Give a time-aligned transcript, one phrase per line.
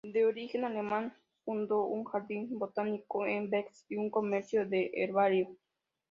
[0.03, 1.15] De origen alemán,
[1.45, 5.55] fundó un jardín botánico en Bex, y un comercio de herbario.